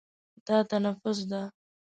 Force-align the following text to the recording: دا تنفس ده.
دا 0.45 0.57
تنفس 0.69 1.19
ده. 1.29 1.41